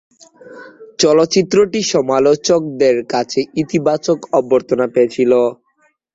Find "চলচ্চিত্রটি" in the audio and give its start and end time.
0.99-1.79